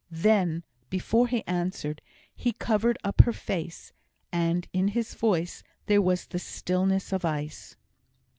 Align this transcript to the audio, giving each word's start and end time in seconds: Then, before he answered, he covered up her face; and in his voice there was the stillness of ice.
Then, 0.09 0.63
before 0.89 1.27
he 1.27 1.45
answered, 1.45 2.01
he 2.33 2.53
covered 2.53 2.97
up 3.03 3.21
her 3.21 3.31
face; 3.33 3.93
and 4.31 4.67
in 4.73 4.87
his 4.87 5.13
voice 5.13 5.61
there 5.85 6.01
was 6.01 6.25
the 6.25 6.39
stillness 6.39 7.13
of 7.13 7.23
ice. 7.23 7.75